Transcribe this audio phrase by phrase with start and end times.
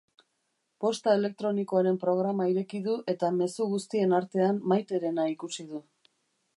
[0.85, 5.89] Posta elektronikoaren programa ireki du eta mezu guztien artean Maiterena ikusi du.